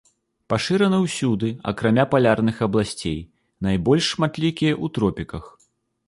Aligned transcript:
Пашыраны 0.51 0.99
ўсюды, 1.01 1.49
акрамя 1.71 2.05
палярных 2.13 2.61
абласцей, 2.67 3.19
найбольш 3.67 4.03
шматлікія 4.13 4.71
ў 4.83 4.95
тропіках. 4.97 5.45